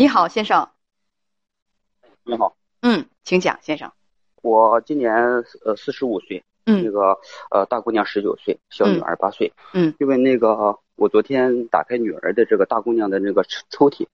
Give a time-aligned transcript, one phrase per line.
[0.00, 0.66] 你好，先生。
[2.24, 3.92] 你好，嗯，请讲，先生。
[4.40, 5.12] 我今年
[5.62, 7.18] 呃四十五岁，嗯那个
[7.50, 9.52] 呃大姑娘十九岁，小女儿八岁。
[9.74, 14.06] 嗯因为那个我昨天打开女儿的这个大姑娘的那个抽抽屉，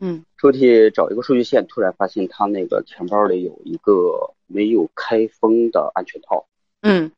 [0.00, 6.46] 嗯抽屉找一个数据线，突然发现她那个钱包里有一个没有开封的安全套，
[6.80, 7.12] 嗯，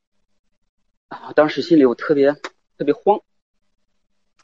[1.07, 2.33] 啊当时心里我特别
[2.77, 3.21] 特别慌。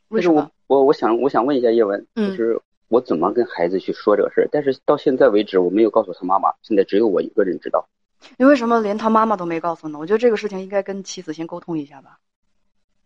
[0.08, 0.50] 但是我为什么？
[0.68, 2.60] 我我想我想问一下叶文，嗯就是
[2.92, 4.48] 我怎么跟孩子去说这个事儿？
[4.52, 7.88] 但是到现在为止我没有告诉他妈妈，现在只有我一个人知道。
[8.36, 9.98] 你为什么连他妈妈都没告诉呢？
[9.98, 12.18] 我觉得这个事情应该跟妻子先沟通一下吧。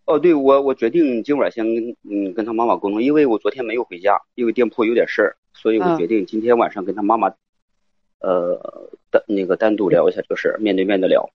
[0.07, 7.33] 哦，对，我我决定今晚先跟嗯跟他妈妈沟通，因为我昨天没有回家，因为店铺有点事儿，所以我嗯决定今天晚上跟他妈妈，
[8.19, 11.31] 呃单那个单独聊一下这个事儿，面对面的聊。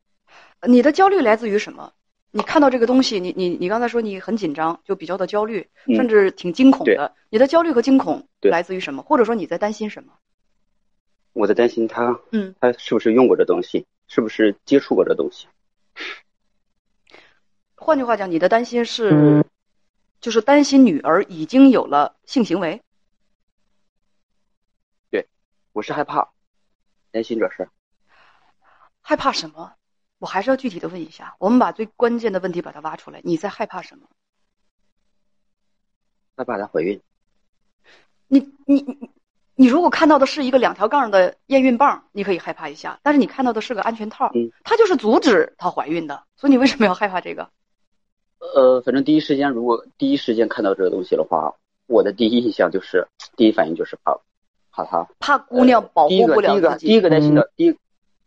[0.67, 1.93] 你的焦虑来自于什么？
[2.31, 7.13] 你看到这个东西，你你你刚才说你很紧张，就比较的焦虑，嗯甚至挺惊恐对的。
[7.29, 9.03] 你的焦虑和惊恐来自于什么？
[9.03, 10.13] 或者说你在担心什么？
[11.33, 15.47] 我在担心他，嗯，他是不是用过这东西，是不是接触过这东西？
[17.75, 19.43] 换句话讲，你的担心是，
[20.19, 22.81] 就是担心女儿已经有了性行为。
[25.09, 25.27] 对
[25.73, 26.31] 我是害怕，
[27.11, 27.69] 担心这事儿。
[29.01, 29.73] 害怕什么？
[30.21, 31.35] 我还是要具体的问一下。
[31.39, 33.21] 我们把最关键的问题把它挖出来。
[33.23, 34.07] 你在害怕什么？
[36.37, 37.01] 害怕她怀孕。
[38.27, 39.09] 你你你
[39.55, 42.99] 你如果看到的是一个两条杠的验孕棒，你可以害怕一下。
[43.01, 46.23] 但是你看到的是个安全套，嗯它就是阻止她怀孕的。
[46.35, 47.49] 所以你为什么要害怕这个？
[48.37, 51.55] 呃，反正第一时间如果第一时间看到这个东西的话，
[51.87, 54.19] 我的第一印象就是第一反应就是怕，
[54.71, 56.87] 怕她怕姑娘保护不了自己。
[56.87, 57.77] 第一个第一个担心的第一，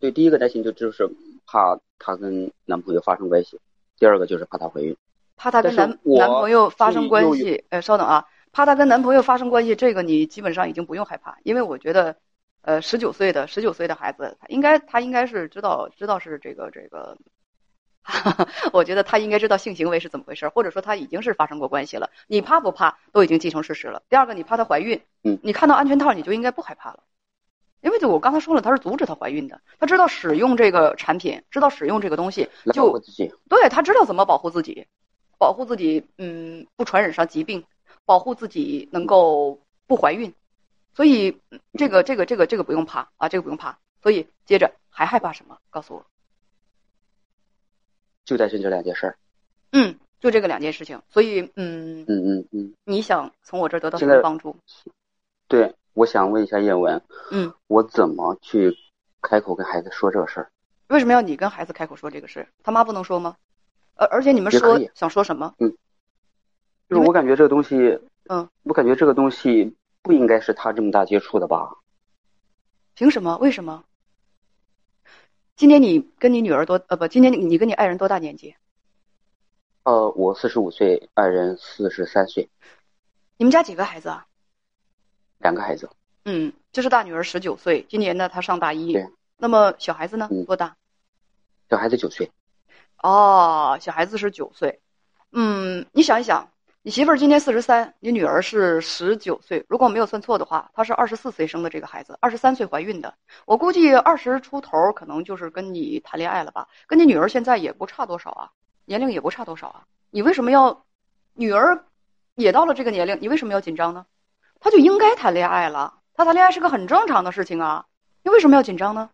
[0.01, 1.09] 对第一个担心就就是
[1.47, 3.61] 怕她跟男朋友发生关系，
[3.99, 4.97] 第二个就是怕她怀孕。
[5.37, 7.65] 怕她跟男男朋友发生关系。
[7.71, 12.17] 呃，稍等啊，怕她跟男朋友发生关系，这个你基本上已经不用害怕，因为我觉得，
[12.63, 17.17] 呃，十九岁的十九岁的孩子，他应该他应该是知道知道是这个这个。
[18.75, 22.11] 我觉得他应该知道性行为是怎么回事，或者说他已经是发生过关系了。
[22.27, 24.03] 你怕不怕都已经既成事实了。
[24.11, 27.03] 第二个，你怕她怀孕，嗯你看到安全套你就应该不害怕了，
[27.85, 32.99] 因为就我刚才说了，他是阻止她怀孕的，他知道使用这个产品，知道使用这个东西，就
[33.49, 34.87] 对他知道怎么保护自己，
[35.39, 37.63] 保护自己，嗯，不传染上疾病，
[38.07, 40.33] 保护自己能够不怀孕，
[40.95, 43.79] 所以嗯这个这个这个这个不用怕啊，这个不用怕。
[44.03, 45.59] 所以接着还害怕什么？
[45.71, 46.05] 告诉我。
[48.25, 49.19] 就担心这两件事儿。
[49.73, 51.01] 嗯，就这个两件事情。
[51.11, 54.57] 所以嗯，嗯嗯嗯，你想从我这儿得到什么帮助？
[55.49, 57.01] 对，我想问一下叶文，
[57.31, 58.77] 嗯，我怎么去
[59.23, 60.51] 开口跟孩子说这个事儿？
[60.89, 62.49] 为什么要你跟孩子开口说这个事儿？
[62.63, 63.37] 他妈不能说吗？
[63.95, 65.55] 而而且你们说想说什么？
[65.59, 65.75] 嗯
[66.87, 71.79] 就是我感觉这个东西，嗯，我感觉这个东西不应该是他这么大接触的吧？
[72.95, 73.39] 凭什么？
[73.39, 73.85] 为什么？
[75.57, 78.55] 今年你跟你女儿多呃不，今年你你跟你爱人多大年纪？
[79.85, 82.51] 呃，我四十五岁，爱人四十三岁，
[83.39, 84.27] 你们家几个孩子啊？
[85.45, 85.91] 两个孩子，
[86.25, 89.07] 嗯，这是大女儿十九岁，今年呢她上大一对。
[89.37, 90.27] 那么小孩子呢？
[90.33, 90.75] 嗯多大？
[91.69, 92.33] 小孩子九岁。
[93.03, 94.81] 哦，小孩子是九岁。
[95.33, 96.49] 嗯，你想一想，
[96.81, 103.13] 你媳妇儿今年四十三，你女儿是十九岁，如果我没有算错的话，她是二十四岁生的这个孩子，二十三岁怀孕的。
[103.45, 106.67] 我估计二十出头可能就是跟你谈恋爱了吧？
[106.87, 108.51] 跟你女儿现在也不差多少啊，
[108.87, 109.85] 年龄也不差多少啊。
[110.11, 110.87] 你为什么要？
[111.35, 111.85] 女儿
[112.35, 114.07] 也到了这个年龄，你为什么要紧张呢？
[114.65, 117.85] 她就应该谈恋爱了，他谈恋爱是个很正常的事情啊，
[118.23, 119.11] 你为什么要紧张呢？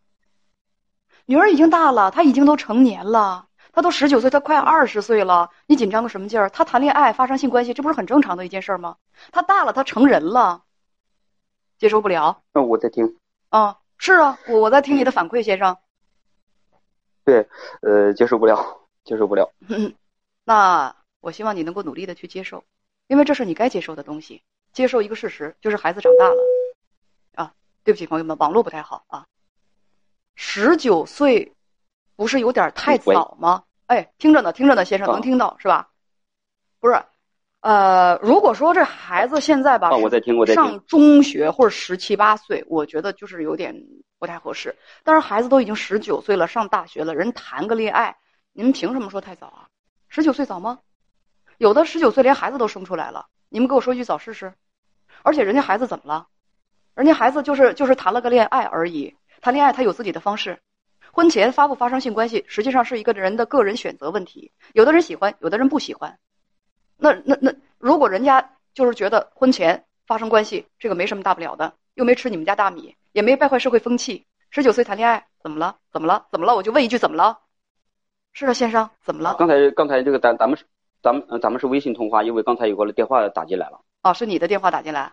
[1.26, 6.50] 女儿已经大了，她已经都成年了，她都十九岁，她快二十岁了，你紧张个什么劲儿？
[6.50, 8.96] 她谈恋爱、发生性关系，这不是很正常的一件事儿吗？
[9.32, 10.62] 她大了，她成人了，
[11.78, 13.16] 接受不了那我在听，
[13.48, 13.78] 啊？
[13.98, 15.76] 是啊，我我在听你的反馈，先生。
[17.24, 17.48] 对，
[17.82, 19.52] 呃，接受不了，接受不了。
[19.68, 19.92] 嗯，
[20.44, 22.62] 那我希望你能够努力的去接受，
[23.08, 24.44] 因为这是你该接受的东西。
[24.72, 26.36] 接受一个事实，就是孩子长大了。
[27.34, 27.52] 啊，
[27.84, 29.26] 对不起，朋友们，网络不太好啊。
[30.34, 31.52] 十九岁，
[32.16, 33.64] 不是有点太早吗？
[33.86, 35.90] 哎，听着呢，听着呢，先生，啊能听到是吧？
[36.78, 37.02] 不是，
[37.60, 40.54] 呃，如果说这孩子现在吧，啊，我在听，我在。
[40.54, 43.74] 上中学或者十七八岁，我觉得就是有点
[44.18, 44.74] 不太合适。
[45.02, 48.16] 但是孩子都已经十九岁了，上大学了，人谈个恋爱，
[48.52, 49.66] 你们凭什么说太早啊？
[50.08, 50.78] 十九岁早吗？
[51.58, 54.54] 有的十九岁连孩子都生出来了，你们给我说一句早试试。
[55.22, 56.28] 而且人家孩子怎么了？
[56.94, 60.58] 人家孩子就是就是谈了个恋爱而已，谈恋爱他有自己的方式。
[61.12, 64.50] 婚前发不发生性关系，实际上是一个人的个人选择问题。
[64.72, 66.18] 有的人喜欢，有的人不喜欢。
[66.96, 74.26] 那那那，如果人家就是觉得婚前发生关系这个没什么大不了的，又没吃你们家大米，也没败坏社会风气。
[74.50, 75.76] 十九岁谈恋爱，怎么了？
[75.92, 76.26] 怎么了？
[76.30, 76.54] 怎么了？
[76.54, 77.40] 我就问一句，怎么了？
[78.32, 79.34] 是啊，先生，怎么了？
[79.38, 80.58] 刚才刚才这个咱咱们
[81.02, 83.80] 咱们咱们是微信通话，因为刚才有个电话打进来了。
[84.02, 85.12] 哦，是你的电话打进来。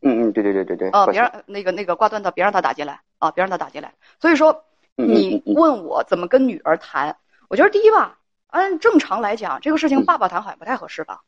[0.00, 0.90] 嗯嗯，对对对对对。
[0.90, 3.94] 哦，别让那个那个挂断他，别让他打进来啊，别让他打进来。
[4.20, 4.64] 所以说，
[4.96, 7.16] 你问我怎么跟女儿谈，
[7.48, 8.18] 我觉得第一吧，
[8.48, 11.22] 按正常来讲，这个事情爸爸谈好像不太合适吧？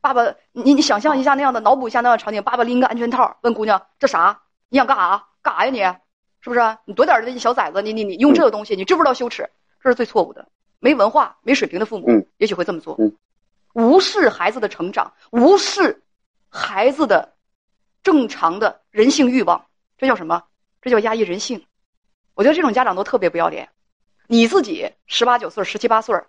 [0.00, 4.42] 爸爸，你你想象一下那样的，脑补一下那样的场景，爸爸拎个安全套问姑娘：“这啥？
[4.68, 5.26] 你想干啥？
[5.42, 5.78] 干啥呀你？
[6.40, 6.76] 是不是？
[6.84, 9.48] 你多点的小崽子，你你你用这个东西，你知不知道羞耻？
[9.80, 10.48] 这是最错误的。
[10.82, 12.98] 没文化、没水平的父母，也许会这么做，
[13.72, 16.02] 无视孩子的成长，无视
[16.48, 17.34] 孩子的
[18.02, 19.64] 正常的人性欲望，
[19.96, 20.42] 这叫什么？
[20.80, 21.64] 这叫压抑人性。
[22.34, 23.68] 我觉得这种家长都特别不要脸。
[24.26, 26.20] 你自己十八九岁、十七八岁。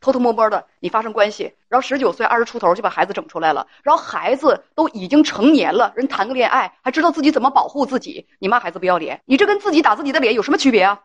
[0.00, 11.02] 偷偷摸摸的，你发生关系，然后十九岁、二十出头就把孩子整出来了，然后孩子都已经成年了，人谈个恋爱还知道自己怎么保护自己，你骂孩子不要脸，你这跟自己打自己的脸有什么区别啊？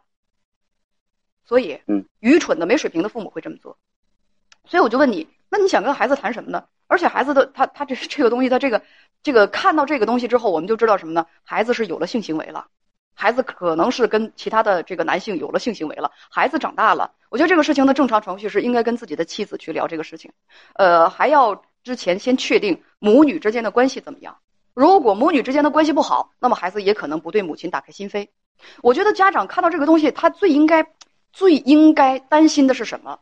[1.48, 3.78] 所以，嗯，愚蠢的、没水平的父母会这么做。
[4.66, 6.66] 所以我就问你，那你想跟孩子谈什么呢？
[6.88, 8.82] 而且孩子的他他这这个东西，他这个
[9.24, 11.26] 这个看到这个东西之后，我们就知道什么呢？
[11.44, 12.68] 孩子是有了性行为了。
[13.14, 16.12] 孩子可能是跟其他的这个男性有了性行为了。
[16.30, 20.32] 孩子长大了，我觉得这个事情的正常程序是应该跟自己的妻子去聊这个事情，
[20.76, 24.38] 呃，还要之前先确定母女之间的关系怎么样。
[24.76, 28.28] 如果母女之间的关系不好，那么孩子也可能不对母亲打开心扉。
[28.84, 30.84] 我觉得家长看到这个东西，他最应该、
[31.38, 33.20] 最应该担心的是什么？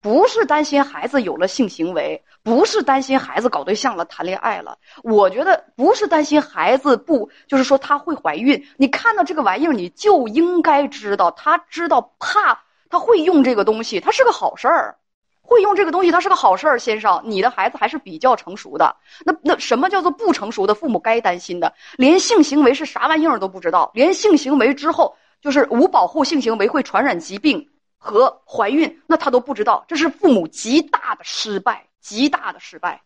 [0.00, 4.78] 不是担心孩子有了性行为，不是担心孩子搞对象了、谈恋爱了。
[5.02, 8.64] 我觉得不是担心孩子不，就是说他会怀孕。
[8.76, 14.96] 你看到这个玩意儿，你就应该知道，他知道怕他会用这个东西，他是个好事儿。
[15.42, 16.78] 会用这个东西，他是个好事儿。
[16.78, 18.94] 先生，你的孩子还是比较成熟的。
[19.24, 21.74] 那那什么叫做不成熟的父母该担心的？
[21.96, 27.68] 连性行为是啥玩意儿都不知道，连性行为之后就是无保护性行为会传染疾病。
[28.00, 33.02] 和怀孕，那他都不知道，这是父母极大的失败，极大的失败。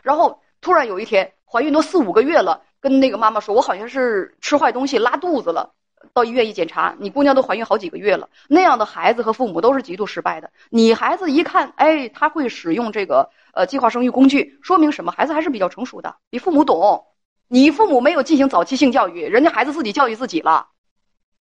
[0.00, 5.74] 然后突然有一天，怀孕都四五个月了，跟那个妈妈说：“我好像是吃坏东西拉肚子了。”
[6.14, 8.28] 到医院一检查，你姑娘都怀孕好几个月了。
[8.48, 10.48] 那样的孩子和父母都是极度失败的。
[10.70, 15.10] 你孩子一看，哎，他会使用这个呃计划生育工具，说明什么？
[15.10, 17.04] 孩子还是比较成熟的，比父母懂。
[17.48, 20.68] 你父母没有进行早期性教育，人家孩子自己教育自己了。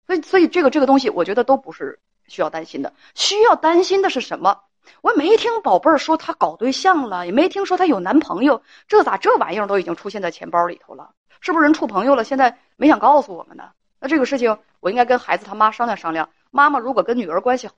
[0.07, 1.99] 所以，所以这个这个东西，我觉得都不是。
[2.29, 4.59] 需要担心的，需要担心的是什么？
[5.01, 11.11] 我没听宝贝儿说她搞对象了，也没听说她有男朋友，这咋这玩意儿都已经出现在钱包里头了？
[11.39, 12.25] 是不是人处朋友了？
[12.25, 13.69] 现在没想告诉我们呢？
[14.01, 16.27] 那这个事情我应该跟孩子他妈商量商量。
[16.51, 17.69] 妈妈如果跟女儿关系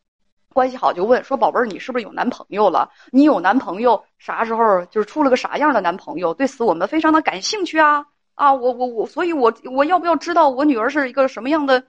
[0.52, 2.90] 关系好，就问说宝贝儿，你是不是有男朋友了？
[3.12, 4.84] 你有男朋友啥时候？
[4.86, 6.34] 就是处了个啥样的男朋友？
[6.34, 8.52] 对此我们非常的感兴趣啊啊！
[8.52, 11.84] 我我我，所以我我要不要知道我女儿是一个什么样的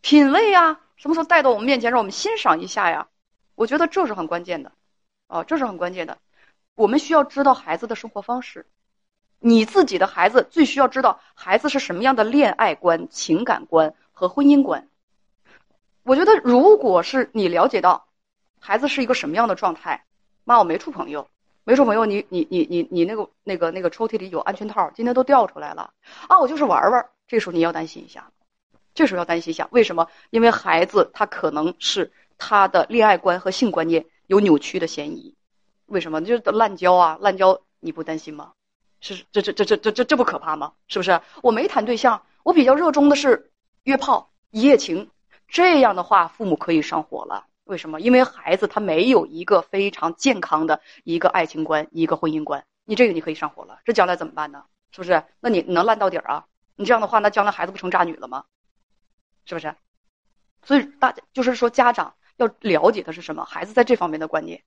[0.00, 0.80] 品味呀？
[0.96, 3.08] 什么时候带到我们面前，让我们欣赏一下呀？
[3.54, 4.72] 我觉得这是很关键的，
[5.26, 6.18] 啊，这是很关键的。
[6.74, 8.66] 我们需要知道孩子的生活方式，
[9.40, 14.88] 你自己的孩子最需要知道孩子是什么样的恋爱观、情感观和婚姻观。
[16.02, 18.06] 我觉得，如果是你了解到
[18.60, 20.04] 孩子是一个什么样的状态，
[20.44, 21.28] 妈，我没处朋友，
[21.64, 25.92] 没处朋友，你你你你你那个那个那个抽屉里有安全套，今天都掉出来了
[26.28, 27.08] 啊，我就是玩玩。
[27.26, 28.30] 这时候你要担心一下。
[28.98, 30.08] 这时候要担心一下，为什么？
[30.30, 35.36] 因为孩子他可能是他的恋爱观和性观念有扭曲的嫌疑。
[35.86, 36.20] 为什么？
[36.20, 38.54] 就是滥交啊，滥交，你不担心吗？
[39.00, 40.72] 是这这这这这这这不可怕吗？
[40.88, 41.20] 是不是？
[41.44, 43.52] 我没谈对象，我比较热衷的是
[43.84, 45.08] 约炮、一夜情。
[45.46, 47.46] 这样的话，父母可以上火了。
[47.62, 48.00] 为什么？
[48.00, 52.64] 因为孩子他没有一个非常健康的一个爱情观、一个婚姻观。
[52.84, 54.64] 你这个你可以上火了，这将来怎么办呢？
[54.90, 55.22] 是不是？
[55.38, 56.46] 那你能烂到底儿啊？
[56.74, 58.42] 你这样的话，那将来孩子不成渣女了吗？
[59.48, 59.74] 是不是？
[60.62, 63.44] 所以大家就是说，家长要了解的是什么？
[63.46, 64.62] 孩子在这方面的观念，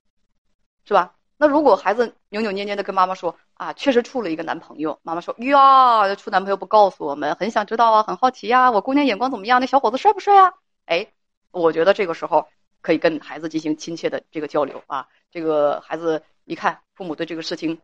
[0.84, 1.14] 是吧？
[1.36, 9.60] 那如果孩子扭扭捏捏的跟妈妈说啊，确实处了一个男朋友，妈妈说呀，处男朋友不告诉我们，很想知道啊，很好奇呀，我姑娘眼光怎么样？
[9.60, 10.52] 那小伙子帅不帅啊？
[10.86, 11.12] 哎，
[11.50, 12.48] 我觉得这个时候
[12.80, 15.08] 可以跟孩子进行亲切的这个交流啊。
[15.30, 17.80] 这个孩子一看父母对这个事情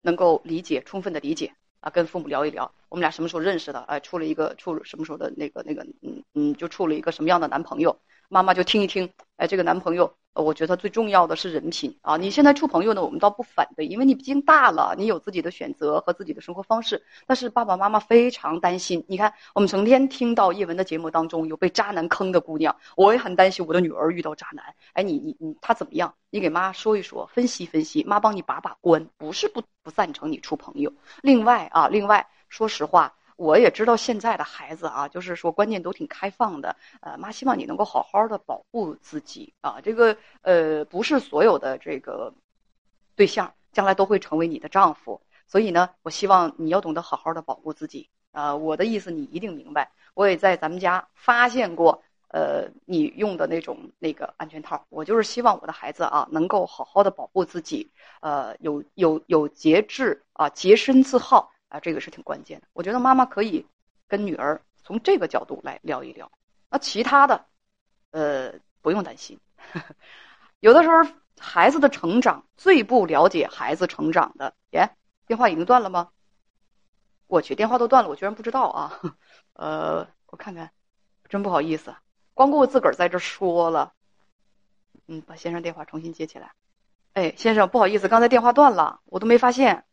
[0.00, 1.54] 能够理解，充分的理解。
[1.80, 3.78] 啊，跟父母聊一聊，我们俩什么时候认识的？
[3.80, 8.00] 哎，处了一个处什么时候的那个那个，嗯嗯，就处了一个什么样的男朋友？
[8.28, 10.17] 妈妈就听一听，哎，这个男朋友。
[10.34, 12.16] 我觉得最重要的是人品啊！
[12.16, 17.02] 你现在处朋友呢，我们倒不反对，因为你毕竟大了，你有自己的选择和自己的生活方式。
[17.26, 19.04] 但是爸爸妈妈非常担心。
[19.08, 24.64] 你看，我们成天听到叶文的节目当中有被渣男坑的姑娘，我也很担心我的女儿遇到渣男。
[24.92, 26.14] 哎，你你你，他怎么样？
[26.30, 29.08] 你给妈说一说，分析分析，妈帮你把把关。
[29.16, 30.92] 不是不不赞成你处朋友。
[31.20, 36.74] 另外啊，另外说实话，我也知道现在的孩子啊，就是说观念都挺开放的。
[37.00, 39.80] 呃，妈希望你能够好好的保护自己啊。
[39.80, 42.34] 这个呃，不是所有的这个
[43.14, 48.56] 对象将来都会成为你的丈夫，所以呢，我希望你要懂得好好的保护自己啊。
[48.56, 49.92] 我的意思你一定明白。
[50.14, 52.02] 我也在咱们家发现过。
[52.30, 57.90] 呃，你用的那种那个安全套，我就是希望我的孩子啊，能够好好的保护自己，
[58.20, 62.66] 呃，有有有节制啊，洁身自好啊，这个是挺关键的。
[62.72, 63.66] 我觉得妈妈可以
[64.06, 66.30] 跟女儿从这个角度来聊一聊。
[66.70, 67.46] 那其他的，
[68.10, 69.38] 呃，不用担心。
[70.60, 70.96] 有的时候
[71.38, 74.90] 孩子的成长最不了解孩子成长的，耶，
[75.26, 76.10] 电话已经断了吗？
[77.26, 79.00] 我去，电话都断了，我居然不知道啊。
[79.52, 80.70] 呃，我看看，
[81.28, 81.94] 真不好意思。
[82.34, 83.92] 光顾自个儿在这说了，
[85.06, 86.52] 嗯，把先生电话重新接起来。
[87.14, 89.84] 哎，先生，不好意思，刚才电话断了，我都没发现。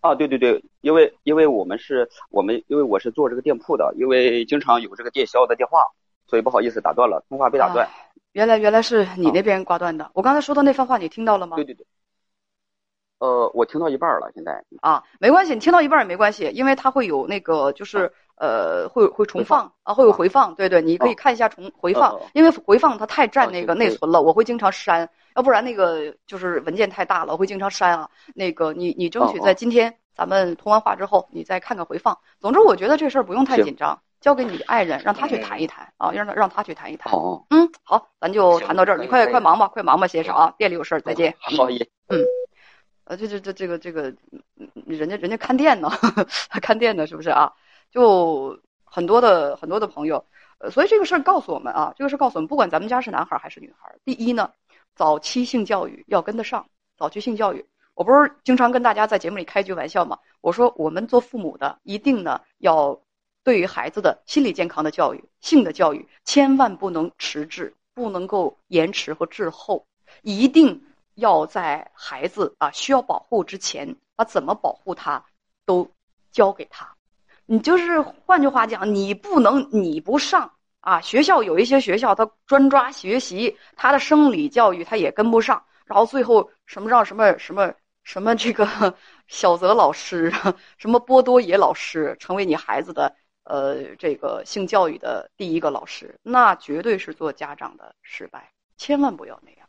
[0.00, 5.86] 啊，对对对，因为因为我们是我们因为我是做这个店铺的，因为经常有这个电销的电话，
[6.26, 7.88] 所以不好意思打断了，通话被打断。
[8.32, 11.56] 原来原来是你那边挂断的，我刚才说的那番话你听到了吗？
[11.56, 11.86] 对对对。
[13.18, 14.64] 呃，我听到一半了，现在。
[14.80, 18.12] 啊，没关系，你听到一半也没关系，因为它会有那个就是。
[18.38, 28.08] 呃，会会重放啊，会有回放，对对，你可以看一下重回放，因为回放它太占那个内存了，我会经常删，要不然那个就是文件太大了，我会经常删啊。
[28.34, 32.16] 那个你你争取在今天咱们通完话之后，你再看看回放。
[32.40, 37.12] 总之，我觉得这事儿不用太紧张，交给你爱人，让他去谈一谈啊，让他让他去谈一谈。
[37.12, 41.34] 哦，嗯，好，咱就谈到这儿，你快快忙吧，快忙吧，先生啊，店里有事儿，再见。
[41.40, 41.78] 好，意
[42.08, 42.24] 嗯，
[43.04, 44.14] 呃，这这这这个这个，
[44.86, 45.90] 人家人家看店呢，
[46.62, 47.52] 看店呢，是不是啊？
[47.90, 50.24] 就很多的很多的朋友，
[50.58, 54.50] 呃，所以这个事儿告诉我们啊，这个事儿告诉我们，不管咱们家是男孩还是女孩，第一呢，
[54.94, 56.66] 早期性教育要跟得上。
[56.96, 57.64] 早期性教育，
[57.94, 60.18] 我不是经常跟大家在节目里开句玩笑吗？
[60.40, 63.00] 我说我们做父母的一定呢要
[63.44, 69.86] 对于孩子的心理健康的教育、性的教育，千万不能迟滞，不能够延迟和滞后，
[70.22, 70.82] 一定
[71.14, 75.24] 要在孩子啊需要保护之前，把怎么保护他
[75.64, 75.88] 都
[76.32, 76.97] 教给他。
[77.50, 81.00] 你就是换句话讲，你不能你不上啊！
[81.00, 88.94] 学校有一些学校，他专抓学习，他的生理教育他也跟不上，然后最后什么让什么什么什么这个
[89.28, 90.30] 小泽老师，
[90.76, 99.67] 什么波多野老师成为你孩子的呃这个性教育的第一个老师，那绝对是做家长的失败，千万不要那样。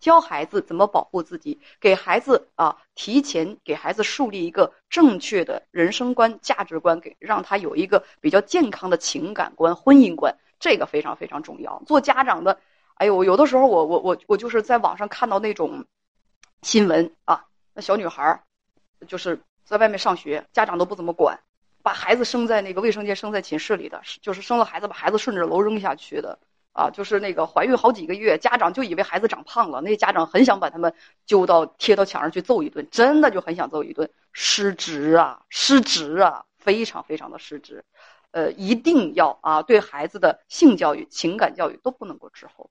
[0.00, 11.82] 教孩子怎么保护自己，给孩子啊提前给孩子树立一个正确的人生观、价值观，给让他有一个比较健康的情感观、婚姻观，这个非常非常重要。
[11.86, 12.60] 做家长的，
[12.94, 15.84] 哎呦，有的时候我我我我就是在网上看到那种
[16.62, 18.42] 新闻啊，那小女孩儿
[19.06, 21.38] 就是在外面上学，家长都不怎么管，
[21.82, 26.38] 把孩子生在那个卫生间，生在寝室里的，就是生了孩子把孩子顺着楼扔下去的。
[26.78, 30.94] 啊，就是那个怀孕好几个月，家长就以为孩子长胖了，那家长很想把他们
[31.26, 37.84] 揪到贴到墙上去揍一顿，真的就很想揍一顿，失职啊，失职啊，非常非常的失职，
[38.30, 42.66] 呃，一定要啊，对孩子的性教育、情感教育都不能够滞后。